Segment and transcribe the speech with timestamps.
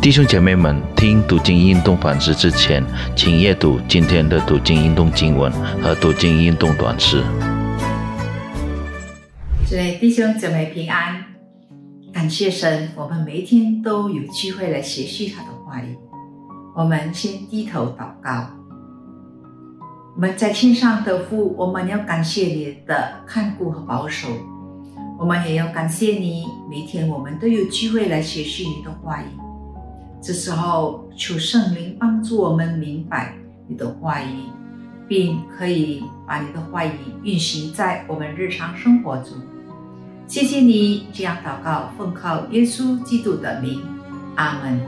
[0.00, 2.82] 弟兄姐妹们，听读经运动反思之前，
[3.16, 5.50] 请阅读今天的读经运动经文
[5.82, 7.20] 和读经运动短诗。
[9.68, 11.24] 诸位弟兄姐妹平安，
[12.12, 15.98] 感谢神，我们每一天都有机会来学习他的话语。
[16.76, 18.46] 我们先低头祷告。
[20.14, 24.28] 我们在天上的父，我们要感谢你的看顾和保守，
[25.18, 29.26] 我们也要感谢你，每天我们都有机会来学习你的话语。
[30.28, 33.34] 这时候，求圣灵帮助我们明白
[33.66, 34.42] 你的话语，
[35.08, 36.90] 并可以把你的话语
[37.22, 39.32] 运行在我们日常生活中。
[40.26, 43.80] 谢谢你这样祷告，奉靠耶稣基督的名，
[44.34, 44.78] 阿门。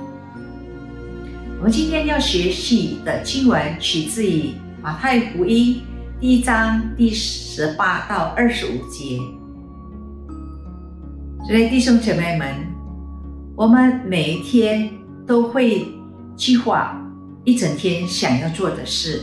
[1.57, 4.51] 我们今天要学习的经文取自于
[4.83, 5.81] 马太福音
[6.21, 9.19] 第一章第十八到二十五节。
[11.47, 12.55] 所以弟兄姐妹们，
[13.57, 15.00] 我们每一天。
[15.31, 15.87] 都会
[16.35, 17.01] 计划
[17.45, 19.23] 一整天想要做的事。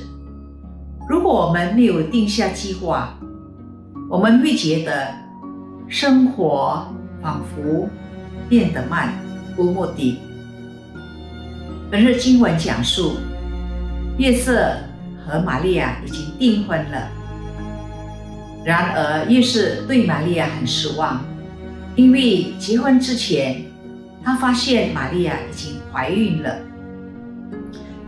[1.09, 3.13] 如果我们没有定下计划，
[4.09, 5.13] 我们会觉得
[5.89, 6.87] 生活
[7.21, 7.89] 仿佛
[8.47, 9.15] 变得慢、
[9.57, 10.17] 无目的。
[11.91, 13.17] 本日经文讲述，
[14.17, 14.77] 约瑟
[15.25, 17.09] 和玛利亚已经订婚了。
[18.63, 21.21] 然而，约瑟对玛利亚很失望，
[21.97, 23.66] 因为结婚之前。
[24.27, 26.53] 他发现玛利亚已经怀孕了。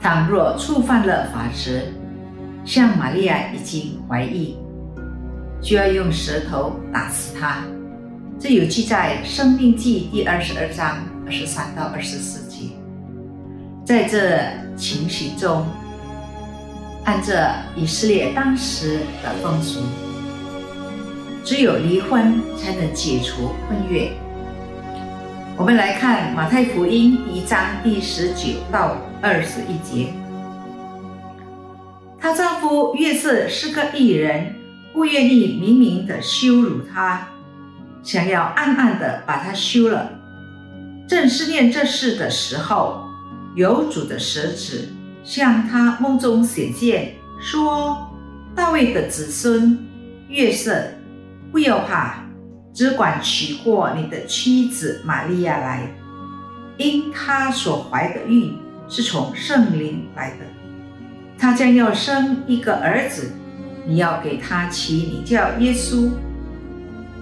[0.02, 1.80] 倘若触犯了法则，
[2.66, 4.54] 像玛利亚已经怀孕，
[5.62, 7.64] 就要用舌头打死她。
[8.38, 12.66] 这有记载《生命记》第二十二章二十三到二十四节。
[13.86, 14.42] 在这
[14.76, 15.66] 情形中，
[17.06, 17.34] 按照
[17.78, 19.80] 以色列当时的风俗，
[21.46, 24.12] 只有离婚才能解除婚约。
[25.60, 30.14] 我们来看马太福音一章第十九到二十一节。
[32.18, 34.56] 她丈夫约瑟是个艺人，
[34.94, 37.28] 不愿意明明的羞辱她，
[38.02, 40.10] 想要暗暗的把她休了。
[41.10, 43.04] 正思念这事的时候，
[43.54, 44.88] 有主的舌子
[45.26, 48.10] 向他梦中显现，说
[48.56, 49.78] ：“大卫的子孙
[50.30, 50.82] 约瑟，
[51.52, 52.24] 不要怕。”
[52.74, 55.92] 只管娶过你的妻子玛利亚来，
[56.78, 58.56] 因她所怀的孕
[58.88, 60.46] 是从圣灵来的。
[61.38, 63.32] 她将要生一个儿子，
[63.88, 66.10] 你要给他起名叫耶稣，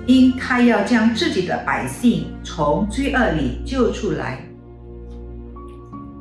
[0.06, 4.44] 因他要将自己的百姓从罪恶里救出来。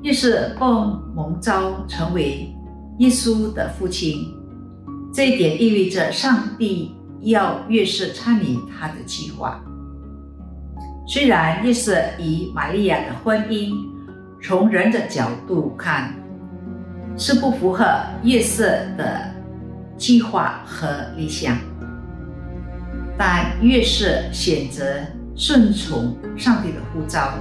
[0.02, 2.54] 于是奉蒙召成为
[2.98, 4.32] 耶稣的父亲，
[5.12, 6.94] 这一点意味着上帝。
[7.22, 9.60] 要越是参与他的计划。
[11.08, 13.72] 虽然越是与玛利亚的婚姻，
[14.42, 16.12] 从人的角度看
[17.16, 17.84] 是不符合
[18.22, 18.66] 月色
[18.96, 19.20] 的
[19.96, 21.56] 计划和理想，
[23.16, 24.84] 但越是选择
[25.36, 27.34] 顺从上帝的呼召，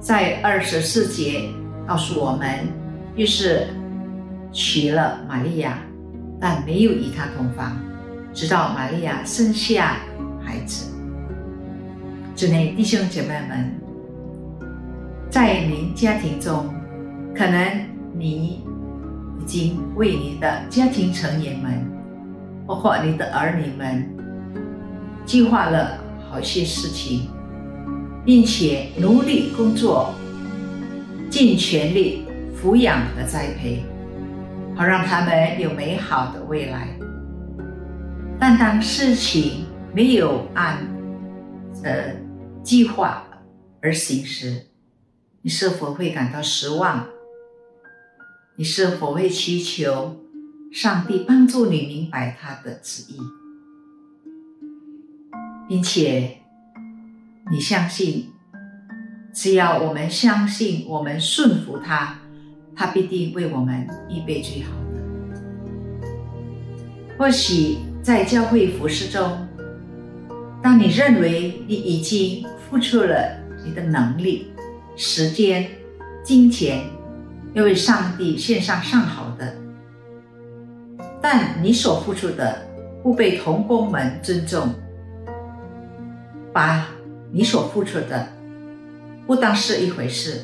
[0.00, 1.50] 在二十四节
[1.86, 2.48] 告诉我们，
[3.16, 3.66] 越是
[4.52, 5.78] 娶了玛利亚，
[6.40, 7.76] 但没有与她同房。
[8.36, 9.96] 直到玛利亚生下
[10.44, 10.92] 孩子，
[12.36, 13.74] 主内弟兄姐妹们，
[15.30, 16.68] 在您家庭中，
[17.34, 17.66] 可能
[18.12, 18.62] 你
[19.40, 21.82] 已经为你的家庭成员们，
[22.66, 24.06] 包括你的儿女们，
[25.24, 25.96] 计划了
[26.30, 27.30] 好些事情，
[28.22, 30.12] 并且努力工作，
[31.30, 33.82] 尽全力抚养和栽培，
[34.76, 36.86] 好让他们有美好的未来。
[38.38, 39.64] 但当事情
[39.94, 40.78] 没有按
[41.82, 42.14] 呃
[42.62, 43.24] 计划
[43.80, 44.66] 而行时，
[45.40, 47.06] 你是否会感到失望？
[48.56, 50.16] 你是否会祈求
[50.70, 53.18] 上帝帮助你明白他的旨意，
[55.66, 56.38] 并且
[57.50, 58.30] 你相信，
[59.32, 62.18] 只要我们相信，我们顺服他，
[62.74, 66.06] 他必定为我们预备最好的。
[67.18, 67.78] 或许。
[68.06, 69.48] 在教会服饰中，
[70.62, 74.52] 当你认为你已经付出了你的能力、
[74.94, 75.68] 时间、
[76.22, 76.84] 金钱，
[77.52, 79.52] 要为上帝献上上好的，
[81.20, 82.64] 但你所付出的
[83.02, 84.72] 不被同工们尊重，
[86.52, 86.86] 把
[87.32, 88.28] 你所付出的
[89.26, 90.42] 不当是一回事，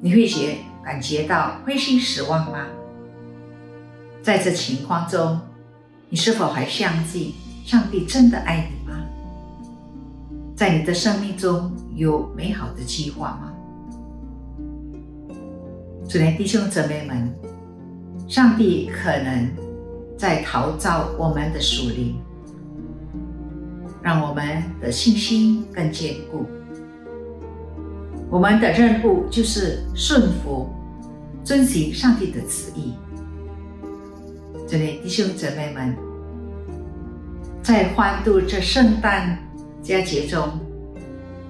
[0.00, 2.64] 你会觉感觉到灰心失望吗？
[4.22, 5.40] 在这情况中。
[6.12, 7.32] 你是否还相信
[7.64, 8.98] 上帝真的爱你吗？
[10.56, 13.52] 在你的生命中有美好的计划吗？
[16.08, 17.32] 主的弟兄姊妹们，
[18.26, 19.48] 上帝可能
[20.18, 22.16] 在陶造我们的属灵，
[24.02, 26.44] 让我们的信心更坚固。
[28.28, 30.68] 我们的任务就是顺服、
[31.44, 32.94] 遵行上帝的旨意。
[34.70, 35.96] 这里弟兄姊妹们，
[37.60, 39.36] 在欢度这圣诞
[39.82, 40.48] 佳节中，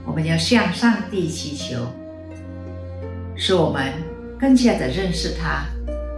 [0.06, 1.84] 我们要向上帝祈求，
[3.36, 3.92] 使我们
[4.38, 5.66] 更加的认识他，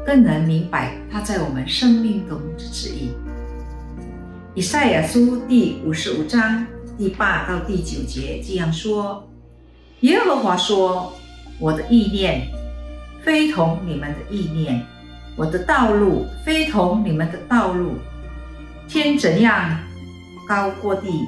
[0.06, 3.10] 更能明白他在我们生命中的旨意。
[4.54, 6.64] 以赛亚书第五十五章
[6.96, 9.28] 第八到第九节这样说。
[10.02, 11.12] 耶和华说
[11.58, 12.46] ：“我的意念
[13.24, 14.80] 非同你们的意念，
[15.36, 17.94] 我的道路非同你们的道路。
[18.88, 19.78] 天怎样
[20.46, 21.26] 高过地，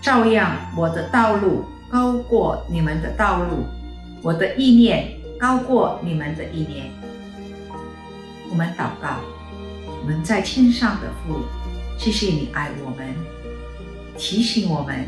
[0.00, 3.64] 照样我的道路高过你们的道路，
[4.22, 6.90] 我的意念高过你们的意念。”
[8.50, 9.16] 我们祷告，
[10.00, 11.40] 我们在天上的父，
[11.98, 13.14] 谢谢你爱我们，
[14.18, 15.06] 提醒我们。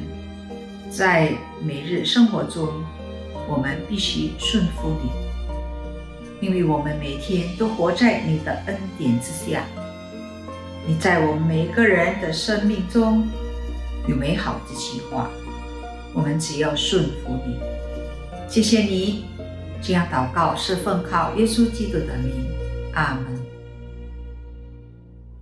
[0.90, 1.32] 在
[1.62, 2.68] 每日生活中，
[3.48, 5.10] 我们必须顺服你，
[6.44, 9.64] 因为我们每天都活在你的恩典之下。
[10.86, 13.26] 你在我们每个人的生命中
[14.06, 15.30] 有美好的计划，
[16.12, 17.58] 我们只要顺服你。
[18.46, 19.24] 谢谢你，
[19.80, 22.46] 这样祷告是奉靠耶稣基督的名，
[22.92, 23.40] 阿门。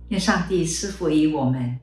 [0.07, 1.77] 愿上帝赐福于我们。